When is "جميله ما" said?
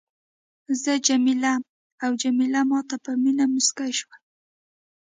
2.23-2.79